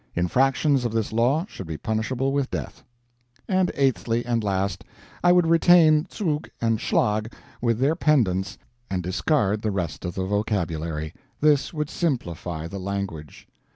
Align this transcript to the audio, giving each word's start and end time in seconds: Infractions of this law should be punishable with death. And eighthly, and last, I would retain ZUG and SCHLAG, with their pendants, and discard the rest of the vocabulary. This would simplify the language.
Infractions 0.15 0.83
of 0.83 0.93
this 0.93 1.13
law 1.13 1.45
should 1.47 1.67
be 1.67 1.77
punishable 1.77 2.33
with 2.33 2.49
death. 2.49 2.83
And 3.47 3.69
eighthly, 3.75 4.25
and 4.25 4.43
last, 4.43 4.83
I 5.23 5.31
would 5.31 5.45
retain 5.45 6.05
ZUG 6.09 6.49
and 6.59 6.79
SCHLAG, 6.81 7.31
with 7.61 7.77
their 7.77 7.95
pendants, 7.95 8.57
and 8.89 9.03
discard 9.03 9.61
the 9.61 9.69
rest 9.69 10.03
of 10.03 10.15
the 10.15 10.25
vocabulary. 10.25 11.13
This 11.39 11.71
would 11.71 11.91
simplify 11.91 12.65
the 12.67 12.79
language. 12.79 13.47